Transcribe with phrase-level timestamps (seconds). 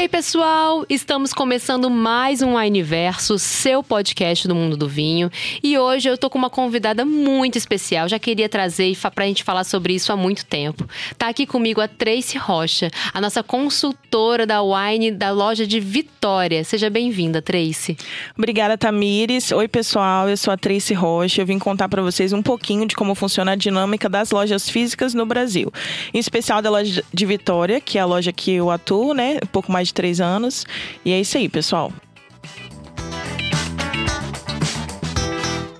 [0.00, 5.28] Ei, pessoal, estamos começando mais um Wineverso, seu podcast do mundo do vinho.
[5.60, 8.08] E hoje eu tô com uma convidada muito especial.
[8.08, 10.88] Já queria trazer pra gente falar sobre isso há muito tempo.
[11.18, 16.62] Tá aqui comigo a Tracy Rocha, a nossa consultora da wine da loja de Vitória.
[16.62, 17.96] Seja bem-vinda, Tracy.
[18.38, 19.50] Obrigada, Tamires.
[19.50, 21.42] Oi, pessoal, eu sou a Tracy Rocha.
[21.42, 25.12] Eu vim contar para vocês um pouquinho de como funciona a dinâmica das lojas físicas
[25.12, 25.72] no Brasil.
[26.14, 29.38] Em especial da loja de Vitória, que é a loja que eu atuo, né?
[29.42, 30.66] Um pouco mais de três anos.
[31.04, 31.92] E é isso aí, pessoal.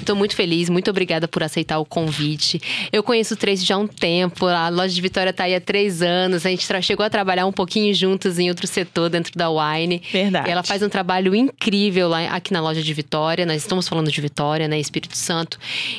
[0.08, 2.58] Estou muito feliz, muito obrigada por aceitar o convite.
[2.90, 5.60] Eu conheço o Tracy já há um tempo, a loja de Vitória está aí há
[5.60, 6.46] três anos.
[6.46, 10.00] A gente chegou a trabalhar um pouquinho juntos em outro setor dentro da Wine.
[10.10, 10.48] Verdade.
[10.48, 13.44] E ela faz um trabalho incrível lá aqui na loja de Vitória.
[13.44, 14.80] Nós estamos falando de Vitória, né?
[14.80, 15.58] Espírito Santo.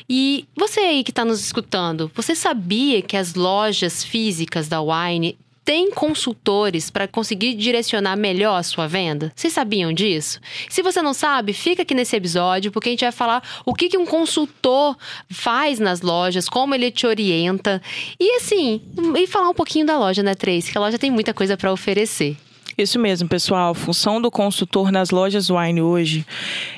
[0.09, 5.37] E você aí que está nos escutando, você sabia que as lojas físicas da Wine
[5.69, 9.31] tem consultores para conseguir direcionar melhor a sua venda?
[9.35, 10.39] Vocês sabiam disso?
[10.67, 13.87] Se você não sabe, fica aqui nesse episódio, porque a gente vai falar o que,
[13.87, 14.97] que um consultor
[15.29, 17.79] faz nas lojas, como ele te orienta.
[18.19, 18.81] E assim,
[19.15, 20.71] e falar um pouquinho da loja, né, Trace?
[20.71, 22.35] Que a loja tem muita coisa para oferecer.
[22.75, 23.69] Isso mesmo, pessoal.
[23.69, 26.25] A função do consultor nas lojas Wine hoje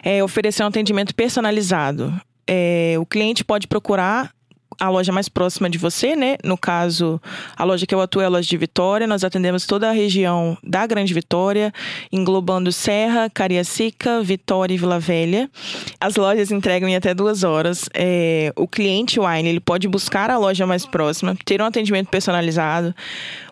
[0.03, 2.13] é oferecer um atendimento personalizado.
[2.45, 4.33] É, o cliente pode procurar
[4.81, 6.37] a loja mais próxima de você, né?
[6.43, 7.21] No caso,
[7.55, 9.05] a loja que eu atuo é a loja de Vitória.
[9.05, 11.71] Nós atendemos toda a região da Grande Vitória,
[12.11, 15.51] englobando Serra, Cariacica, Vitória e Vila Velha.
[15.99, 17.87] As lojas entregam em até duas horas.
[17.93, 22.95] É, o cliente Wine ele pode buscar a loja mais próxima, ter um atendimento personalizado.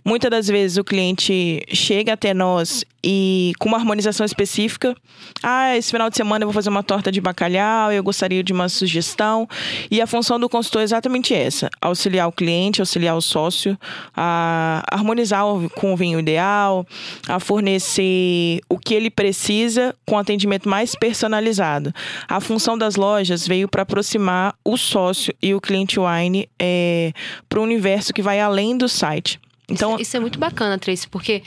[0.03, 4.95] Muitas das vezes o cliente chega até nós e com uma harmonização específica.
[5.41, 8.51] Ah, esse final de semana eu vou fazer uma torta de bacalhau, eu gostaria de
[8.51, 9.47] uma sugestão.
[9.89, 13.77] E a função do consultor é exatamente essa: auxiliar o cliente, auxiliar o sócio
[14.15, 15.43] a harmonizar
[15.75, 16.85] com o vinho ideal,
[17.27, 21.93] a fornecer o que ele precisa com atendimento mais personalizado.
[22.27, 27.13] A função das lojas veio para aproximar o sócio e o cliente wine é,
[27.47, 29.39] para um universo que vai além do site.
[29.69, 31.43] Então, isso, isso, é muito bacana, Tracy, porque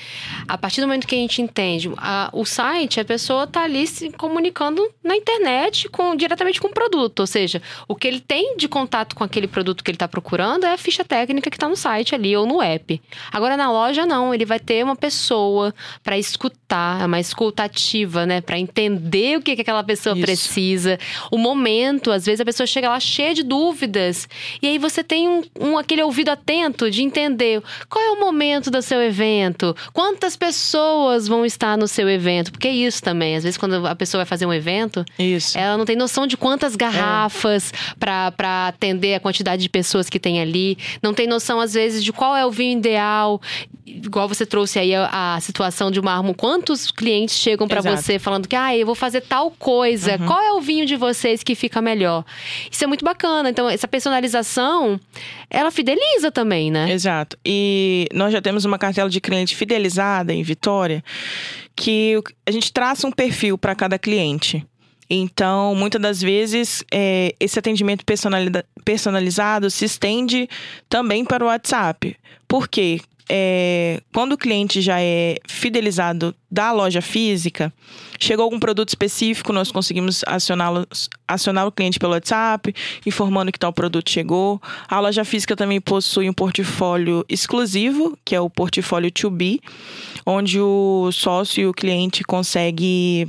[0.47, 3.87] a partir do momento que a gente entende a, o site, a pessoa está ali
[3.87, 7.21] se comunicando na internet com, diretamente com o produto.
[7.21, 10.65] Ou seja, o que ele tem de contato com aquele produto que ele está procurando
[10.65, 13.01] é a ficha técnica que está no site ali ou no app.
[13.33, 14.33] Agora, na loja, não.
[14.35, 18.41] Ele vai ter uma pessoa para escutar, é uma escutativa, né?
[18.41, 20.25] Para entender o que, que aquela pessoa isso.
[20.25, 20.99] precisa.
[21.31, 24.29] O momento, às vezes a pessoa chega lá cheia de dúvidas.
[24.61, 28.71] E aí você tem um, um aquele ouvido atento de entender qual é o momento
[28.71, 29.75] do seu evento?
[29.93, 32.53] Quantas pessoas vão estar no seu evento?
[32.53, 33.37] Porque é isso também.
[33.37, 35.59] Às vezes, quando a pessoa vai fazer um evento, isso.
[35.59, 37.95] ela não tem noção de quantas garrafas é.
[37.99, 40.79] para atender a quantidade de pessoas que tem ali.
[41.03, 43.41] Não tem noção, às vezes, de qual é o vinho ideal.
[43.87, 46.35] Igual você trouxe aí a, a situação de uma arma.
[46.35, 50.17] Quantos clientes chegam para você falando que, ah, eu vou fazer tal coisa.
[50.19, 50.27] Uhum.
[50.27, 52.25] Qual é o vinho de vocês que fica melhor?
[52.71, 53.51] Isso é muito bacana.
[53.51, 55.01] Então, essa personalização,
[55.51, 56.91] ela fideliza também, né?
[56.93, 57.37] Exato.
[57.45, 61.03] E nós já temos uma cartela de cliente fidelizada em Vitória,
[61.77, 64.67] que a gente traça um perfil para cada cliente.
[65.09, 68.03] Então, muitas das vezes, é, esse atendimento
[68.85, 70.49] personalizado se estende
[70.89, 72.17] também para o WhatsApp.
[72.49, 72.99] Por quê?
[73.35, 77.73] É, quando o cliente já é fidelizado da loja física,
[78.21, 80.87] chegou algum produto específico, nós conseguimos acioná-lo,
[81.27, 82.75] acionar o cliente pelo WhatsApp,
[83.07, 84.61] informando que tal produto chegou.
[84.87, 89.61] A loja física também possui um portfólio exclusivo, que é o portfólio 2B,
[90.27, 93.27] onde o sócio e o cliente consegue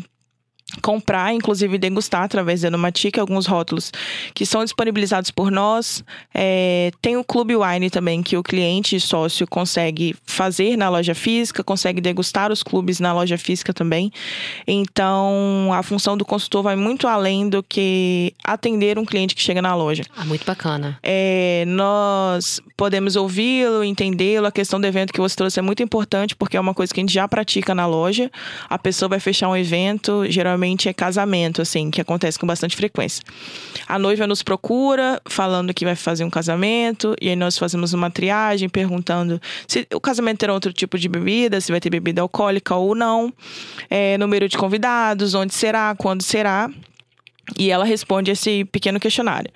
[0.81, 3.91] comprar, inclusive degustar através da Nomatic alguns rótulos
[4.34, 6.03] que são disponibilizados por nós.
[6.34, 11.13] É, tem o Clube Wine também, que o cliente e sócio consegue fazer na loja
[11.13, 14.11] física, consegue degustar os clubes na loja física também.
[14.67, 19.61] Então, a função do consultor vai muito além do que atender um cliente que chega
[19.61, 20.03] na loja.
[20.16, 20.97] Ah, muito bacana.
[21.03, 24.47] É, nós podemos ouvi-lo, entendê-lo.
[24.47, 26.99] A questão do evento que você trouxe é muito importante, porque é uma coisa que
[26.99, 28.31] a gente já pratica na loja.
[28.69, 32.76] A pessoa vai fechar um evento, geralmente geralmente é casamento, assim, que acontece com bastante
[32.76, 33.24] frequência.
[33.88, 38.10] A noiva nos procura, falando que vai fazer um casamento, e aí nós fazemos uma
[38.10, 42.76] triagem, perguntando se o casamento terá outro tipo de bebida, se vai ter bebida alcoólica
[42.76, 43.32] ou não,
[43.90, 46.70] é, número de convidados, onde será, quando será.
[47.60, 49.52] E ela responde esse pequeno questionário.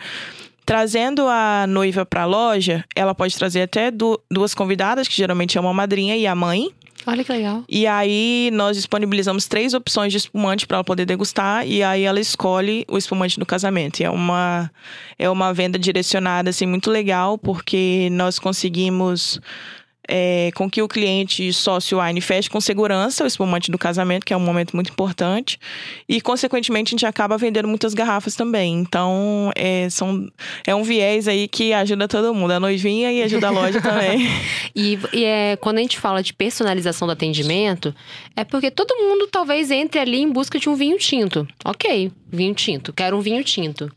[0.66, 5.62] Trazendo a noiva para a loja, ela pode trazer até duas convidadas, que geralmente é
[5.62, 6.70] uma madrinha e a mãe,
[7.08, 7.64] Olha que legal.
[7.70, 12.20] E aí nós disponibilizamos três opções de espumante para ela poder degustar e aí ela
[12.20, 14.02] escolhe o espumante do casamento.
[14.02, 14.70] E é uma
[15.18, 19.40] é uma venda direcionada assim muito legal porque nós conseguimos
[20.08, 24.34] é, com que o cliente sócio wine feche com segurança o espumante do casamento, que
[24.34, 25.60] é um momento muito importante.
[26.08, 28.76] E, consequentemente, a gente acaba vendendo muitas garrafas também.
[28.76, 30.30] Então, é, são,
[30.66, 34.28] é um viés aí que ajuda todo mundo, a noivinha e ajuda a loja também.
[34.76, 37.94] e, e é, quando a gente fala de personalização do atendimento,
[38.36, 41.48] é porque todo mundo talvez entre ali em busca de um vinho tinto.
[41.66, 43.92] Ok, vinho tinto, quero um vinho tinto.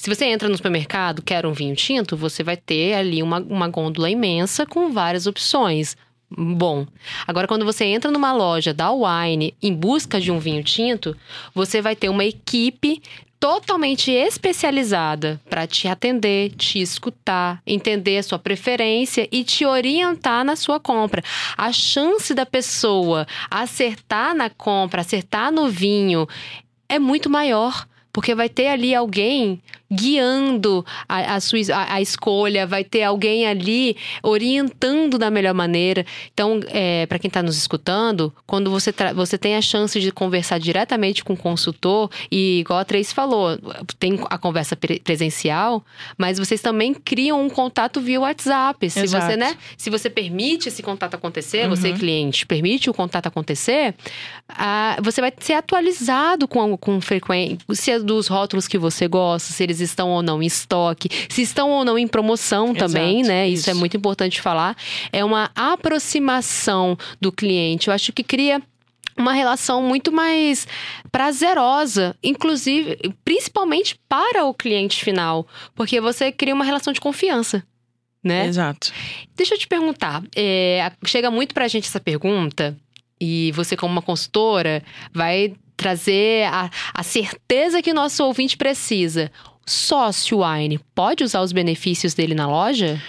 [0.00, 3.68] Se você entra no supermercado, quer um vinho tinto, você vai ter ali uma, uma
[3.68, 5.94] gôndola imensa com várias opções.
[6.30, 6.86] Bom,
[7.26, 11.14] agora quando você entra numa loja da Wine em busca de um vinho tinto,
[11.54, 13.02] você vai ter uma equipe
[13.38, 20.56] totalmente especializada para te atender, te escutar, entender a sua preferência e te orientar na
[20.56, 21.22] sua compra.
[21.58, 26.26] A chance da pessoa acertar na compra, acertar no vinho
[26.88, 27.86] é muito maior.
[28.12, 33.46] Porque vai ter ali alguém guiando a, a sua a, a, escolha, vai ter alguém
[33.46, 36.06] ali orientando da melhor maneira.
[36.32, 40.58] Então, é, para quem está nos escutando, quando você, você tem a chance de conversar
[40.58, 43.58] diretamente com o consultor, e igual a Trace falou,
[43.98, 45.84] tem a conversa pre presencial,
[46.16, 48.88] mas vocês também criam um contato via WhatsApp.
[48.88, 49.26] Se Exato.
[49.26, 49.56] você, né?
[49.76, 51.74] Se você permite esse contato acontecer, uhum.
[51.74, 53.94] você, cliente, permite o contato acontecer,
[54.48, 59.52] ah, você vai ser atualizado com, com frequência, se é dos rótulos que você gosta,
[59.52, 63.48] se eles estão ou não em estoque, se estão ou não em promoção também, né?
[63.48, 63.62] Isso.
[63.62, 64.76] isso é muito importante falar.
[65.12, 67.88] É uma aproximação do cliente.
[67.88, 68.62] Eu acho que cria
[69.16, 70.66] uma relação muito mais
[71.12, 77.62] prazerosa, inclusive, principalmente para o cliente final, porque você cria uma relação de confiança.
[78.22, 78.46] Né?
[78.46, 78.92] Exato.
[79.34, 82.76] Deixa eu te perguntar, é, chega muito pra gente essa pergunta,
[83.20, 84.82] e você, como uma consultora,
[85.12, 89.30] vai trazer a, a certeza que o nosso ouvinte precisa
[89.70, 93.00] sócio Wine pode usar os benefícios dele na loja?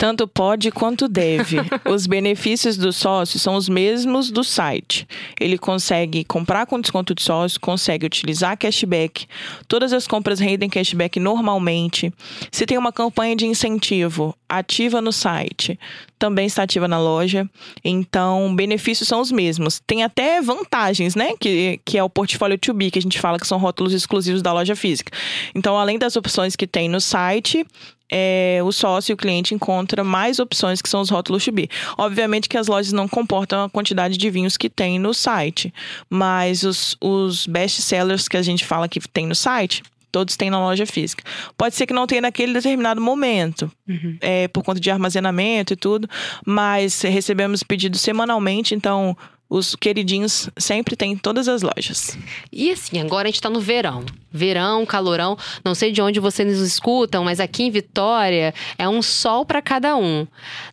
[0.00, 1.58] Tanto pode quanto deve.
[1.84, 5.06] os benefícios do sócio são os mesmos do site.
[5.38, 9.26] Ele consegue comprar com desconto de sócio, consegue utilizar cashback.
[9.68, 12.10] Todas as compras rendem cashback normalmente.
[12.50, 15.78] Se tem uma campanha de incentivo ativa no site,
[16.20, 17.48] também está ativa na loja.
[17.82, 19.80] Então, benefícios são os mesmos.
[19.86, 21.32] Tem até vantagens, né?
[21.40, 24.42] Que, que é o portfólio to be, que a gente fala que são rótulos exclusivos
[24.42, 25.10] da loja física.
[25.54, 27.66] Então, além das opções que tem no site,
[28.12, 31.70] é, o sócio e o cliente encontra mais opções que são os rótulos to be.
[31.96, 35.72] Obviamente que as lojas não comportam a quantidade de vinhos que tem no site,
[36.08, 40.50] mas os, os best sellers que a gente fala que tem no site, todos têm
[40.50, 41.24] na loja física.
[41.56, 44.16] Pode ser que não tenha naquele determinado momento, uhum.
[44.20, 46.08] é, por conta de armazenamento e tudo,
[46.44, 49.16] mas recebemos pedidos semanalmente, então
[49.50, 52.16] os queridinhos sempre tem em todas as lojas.
[52.52, 54.04] E assim, agora a gente tá no verão.
[54.30, 55.36] Verão, calorão.
[55.64, 59.60] Não sei de onde vocês nos escutam, mas aqui em Vitória é um sol para
[59.60, 60.24] cada um.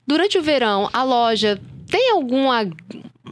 [0.06, 1.60] Durante o verão, a loja
[1.90, 2.50] tem algum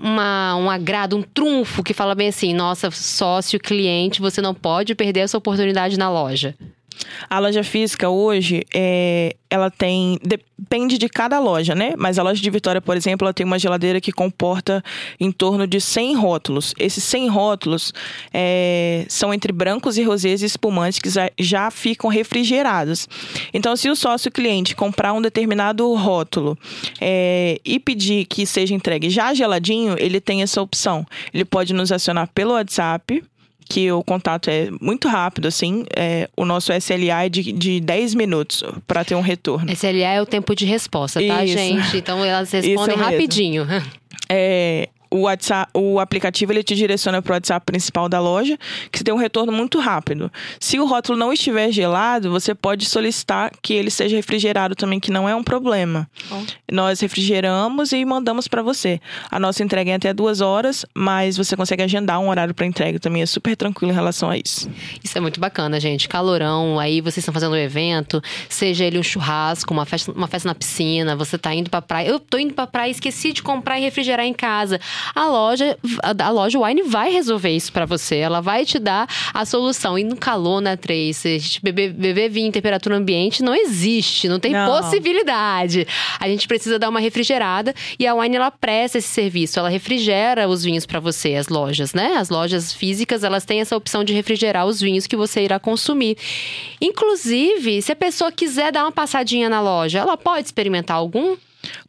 [0.02, 4.96] uma, um agrado, um trunfo que fala bem assim: nossa, sócio, cliente, você não pode
[4.96, 6.56] perder essa oportunidade na loja?
[7.30, 10.20] A loja física hoje, é, ela tem.
[10.24, 11.94] Depende de cada loja, né?
[11.98, 14.84] Mas a loja de Vitória, por exemplo, ela tem uma geladeira que comporta
[15.20, 16.74] em torno de 100 rótulos.
[16.80, 17.94] Esses 100 rótulos
[18.34, 23.08] é, são entre brancos e rosés e espumantes que já, já ficam refrigerados.
[23.54, 26.58] Então, se o sócio cliente comprar um determinado rótulo
[27.02, 31.06] é, e pedir que seja entregue já geladinho, ele tem essa opção.
[31.34, 33.24] Ele pode nos acionar pelo WhatsApp
[33.68, 35.86] que o contato é muito rápido, assim.
[35.96, 39.72] É, o nosso SLA é de, de 10 minutos para ter um retorno.
[39.72, 41.58] SLA é o tempo de resposta, tá, Isso.
[41.58, 41.98] gente?
[41.98, 43.68] Então elas respondem rapidinho.
[44.30, 48.58] É, o WhatsApp, o aplicativo ele te direciona para o WhatsApp principal da loja,
[48.92, 50.30] que você tem um retorno muito rápido.
[50.60, 55.12] Se o rótulo não estiver gelado, você pode solicitar que ele seja refrigerado também, que
[55.12, 56.10] não é um problema.
[56.30, 56.44] Bom.
[56.70, 59.00] Nós refrigeramos e mandamos para você.
[59.32, 63.00] A nossa entrega é até duas horas, mas você consegue agendar um horário para entrega
[63.00, 63.22] também.
[63.22, 64.70] É super tranquilo em relação a isso.
[65.02, 66.10] Isso é muito bacana, gente.
[66.10, 70.50] Calorão, aí vocês estão fazendo um evento, seja ele um churrasco, uma festa, uma festa
[70.50, 72.08] na piscina, você está indo para praia.
[72.10, 74.80] Eu tô indo para praia, esqueci de comprar e refrigerar em casa
[75.14, 78.18] a loja, a, loja Wine vai resolver isso para você.
[78.18, 79.98] Ela vai te dar a solução.
[79.98, 81.36] E no calor, né, Trace?
[81.36, 84.68] A gente beber, beber vinho em temperatura ambiente não existe, não tem não.
[84.68, 85.88] possibilidade.
[86.20, 89.60] A gente precisa dar uma refrigerada e a Wine ela presta esse serviço.
[89.60, 92.16] Ela refrigera os vinhos para você, as lojas, né?
[92.18, 96.18] As lojas físicas, elas têm essa opção de refrigerar os vinhos que você irá consumir.
[96.82, 101.36] Inclusive, se a pessoa quiser dar uma passadinha na loja, ela pode experimentar algum?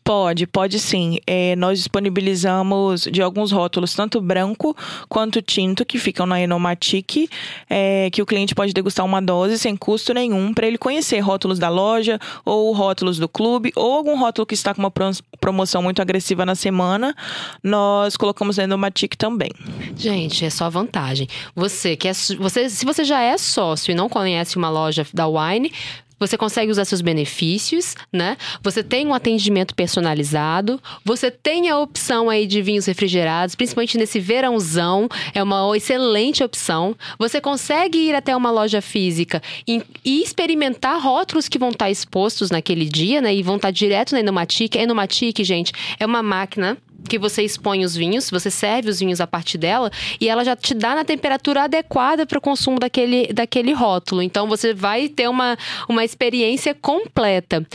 [0.03, 1.19] Pode, pode sim.
[1.27, 4.77] É, nós disponibilizamos de alguns rótulos, tanto branco
[5.09, 7.29] quanto tinto, que ficam na Enomatic,
[7.69, 11.59] é, que o cliente pode degustar uma dose sem custo nenhum para ele conhecer rótulos
[11.59, 14.93] da loja ou rótulos do clube ou algum rótulo que está com uma
[15.41, 17.15] promoção muito agressiva na semana.
[17.63, 19.51] Nós colocamos na Enomatic também.
[19.97, 21.27] Gente, é só vantagem.
[21.55, 25.27] Você que é, você, se você já é sócio e não conhece uma loja da
[25.27, 25.73] Wine,
[26.19, 28.37] você consegue usar seus benefícios, né?
[28.63, 34.19] Você tem um atendimento personalizado, você tem a opção aí de vinhos refrigerados, principalmente nesse
[34.19, 36.97] verãozão, é uma excelente opção.
[37.19, 42.51] Você consegue ir até uma loja física e, e experimentar rótulos que vão estar expostos
[42.51, 43.35] naquele dia, né?
[43.35, 44.75] E vão estar direto na Enomatic.
[44.77, 49.27] Enomatic, gente, é uma máquina que você expõe os vinhos, você serve os vinhos a
[49.27, 53.73] partir dela e ela já te dá na temperatura adequada para o consumo daquele, daquele
[53.73, 54.23] rótulo.
[54.23, 55.57] Então você vai ter uma,
[55.89, 57.67] uma experiência completa.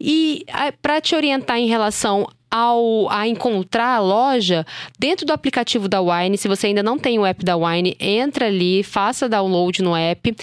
[0.00, 0.44] E
[0.82, 4.66] para te orientar em relação ao a encontrar a loja
[4.98, 6.36] dentro do aplicativo da Wine.
[6.36, 10.34] Se você ainda não tem o app da Wine, entra ali, faça download no app.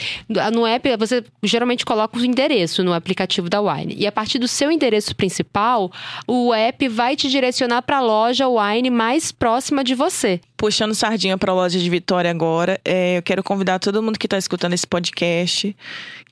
[0.54, 3.96] No app você geralmente coloca o endereço no aplicativo da Wine.
[3.98, 5.92] E a partir do seu endereço principal,
[6.28, 10.40] o app vai te direcionar para a loja Wine mais próxima de você.
[10.58, 14.26] Puxando sardinha para a loja de Vitória agora, é, eu quero convidar todo mundo que
[14.26, 15.78] está escutando esse podcast,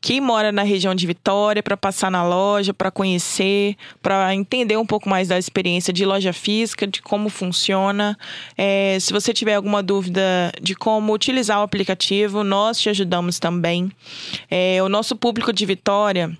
[0.01, 4.85] que mora na região de Vitória, para passar na loja, para conhecer, para entender um
[4.85, 8.17] pouco mais da experiência de loja física, de como funciona.
[8.57, 13.91] É, se você tiver alguma dúvida de como utilizar o aplicativo, nós te ajudamos também.
[14.49, 16.35] É, o nosso público de Vitória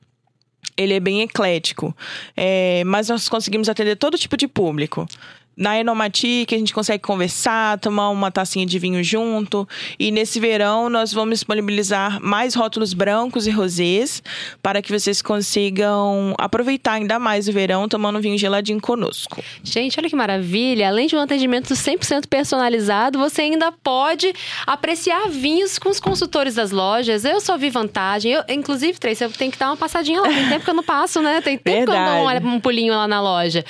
[0.76, 1.96] ele é bem eclético,
[2.36, 5.08] é, mas nós conseguimos atender todo tipo de público
[5.58, 9.68] na Enomatic a gente consegue conversar, tomar uma tacinha de vinho junto.
[9.98, 14.22] E nesse verão nós vamos disponibilizar mais rótulos brancos e rosés
[14.62, 19.42] para que vocês consigam aproveitar ainda mais o verão tomando vinho geladinho conosco.
[19.64, 20.90] Gente, olha que maravilha!
[20.90, 24.34] Além de um atendimento 100% personalizado, você ainda pode
[24.68, 27.24] apreciar vinhos com os consultores das lojas.
[27.24, 28.34] Eu só vi vantagem.
[28.34, 30.28] Eu, inclusive, Tracy, eu tenho que dar uma passadinha lá.
[30.28, 31.42] Tem tempo que eu não passo, né?
[31.42, 32.12] Tem tempo Verdade.
[32.12, 33.64] que eu dou um, um pulinho lá na loja.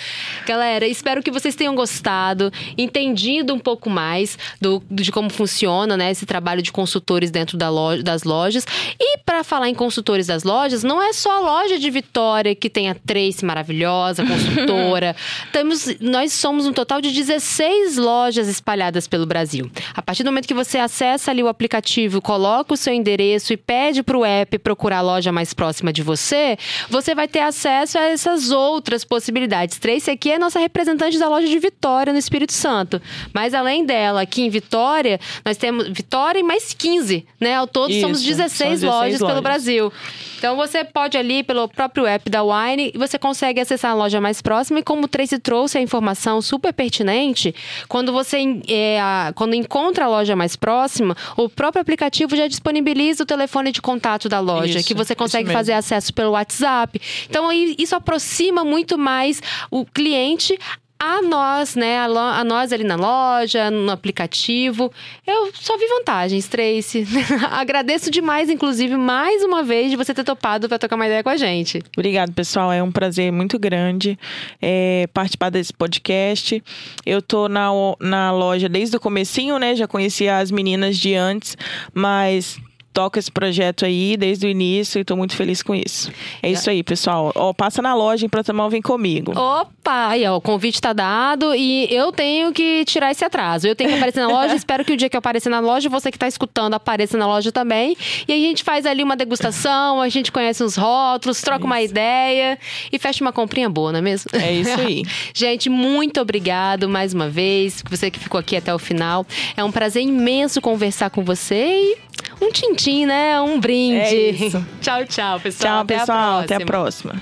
[0.46, 6.12] Galera, espero que vocês tenham gostado, entendido um pouco mais do, de como funciona né,
[6.12, 8.66] esse trabalho de consultores dentro da loja, das lojas.
[9.00, 12.70] E para falar em consultores das lojas, não é só a loja de Vitória que
[12.70, 15.16] tem a Trace maravilhosa, consultora.
[15.52, 19.70] Temos, nós somos um total de 16 lojas espalhadas pelo Brasil.
[19.94, 23.58] A partir do momento que você acessa ali o aplicativo, coloca o seu endereço e
[23.58, 26.58] pede para o app procurar a loja mais próxima de você,
[26.90, 29.78] você vai ter acesso a essas outras possibilidades.
[29.78, 33.02] Trace aqui é nossa representante da loja de Vitória, no Espírito Santo.
[33.34, 37.56] Mas além dela, aqui em Vitória, nós temos Vitória e mais 15, né?
[37.56, 39.92] Ao todo Isso, somos 16, 16 lojas, lojas pelo Brasil.
[40.38, 44.22] Então você pode ali pelo próprio app da Wine e você consegue acessar a loja
[44.22, 44.80] mais próxima.
[44.80, 47.56] E como o Tracy trouxe a informação super pertinente,
[47.88, 49.00] quando você é,
[49.34, 54.30] quando encontra a loja mais próxima, o próprio aplicativo já disponibiliza o telefone de contato
[54.30, 57.02] da loja, isso, que você consegue fazer acesso pelo WhatsApp.
[57.28, 59.42] Então isso aproxima muito mais
[59.72, 60.60] o cliente
[61.00, 62.00] a nós, né?
[62.00, 64.92] A, a, nós ali na loja, no aplicativo.
[65.26, 67.06] Eu só vi vantagens, Tracy.
[67.52, 71.30] Agradeço demais, inclusive, mais uma vez, de você ter topado para tocar uma ideia com
[71.30, 71.82] a gente.
[71.96, 72.72] Obrigado, pessoal.
[72.72, 74.18] É um prazer muito grande
[74.62, 76.64] é, participar desse podcast.
[77.06, 79.76] Eu tô na, na loja desde o comecinho, né?
[79.76, 81.58] Já conhecia as meninas de antes,
[81.94, 82.58] mas
[82.96, 86.10] toca esse projeto aí desde o início e estou muito feliz com isso.
[86.42, 87.30] É isso aí, pessoal.
[87.36, 89.38] Ó, passa na loja em Protamão, vem comigo.
[89.38, 90.08] Opa!
[90.08, 93.68] Aí, ó, o convite está dado e eu tenho que tirar esse atraso.
[93.68, 95.90] Eu tenho que aparecer na loja, espero que o dia que eu aparecer na loja,
[95.90, 97.98] você que está escutando apareça na loja também.
[98.26, 101.66] E aí a gente faz ali uma degustação, a gente conhece uns rótulos, troca isso.
[101.66, 102.58] uma ideia
[102.90, 104.32] e fecha uma comprinha boa, não é mesmo?
[104.32, 105.04] É isso aí.
[105.36, 109.26] gente, muito obrigado mais uma vez, você que ficou aqui até o final.
[109.58, 112.06] É um prazer imenso conversar com você e
[112.42, 113.42] um tintim, né?
[113.42, 114.46] Um brinde.
[114.46, 115.72] É tchau, tchau, pessoal.
[115.72, 116.38] Tchau, até pessoal.
[116.38, 117.22] A até a próxima.